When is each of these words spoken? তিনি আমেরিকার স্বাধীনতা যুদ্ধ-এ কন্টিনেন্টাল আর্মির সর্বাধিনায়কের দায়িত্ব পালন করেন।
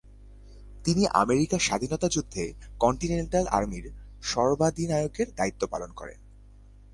তিনি 0.83 1.03
আমেরিকার 1.15 1.59
স্বাধীনতা 1.59 2.07
যুদ্ধ-এ 2.07 2.47
কন্টিনেন্টাল 2.79 3.45
আর্মির 3.47 3.85
সর্বাধিনায়কের 4.23 5.27
দায়িত্ব 5.35 5.61
পালন 5.67 5.91
করেন। 5.91 6.19